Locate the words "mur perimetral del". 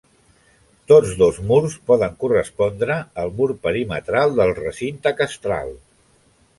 3.39-4.59